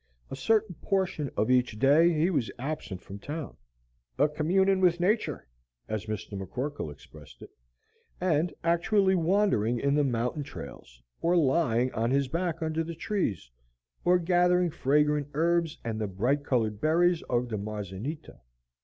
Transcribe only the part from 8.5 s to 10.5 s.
actually wandering in the mountain